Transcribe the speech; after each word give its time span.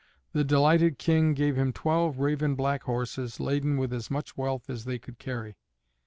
The 0.33 0.43
delighted 0.43 0.97
King 0.97 1.35
gave 1.35 1.55
him 1.55 1.71
twelve 1.71 2.17
raven 2.17 2.55
black 2.55 2.81
horses, 2.85 3.39
laden 3.39 3.77
with 3.77 3.93
as 3.93 4.09
much 4.09 4.35
wealth 4.35 4.67
as 4.67 4.85
they 4.85 4.97
could 4.97 5.19
carry. 5.19 5.57